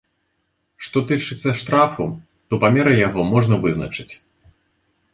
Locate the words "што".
0.85-1.03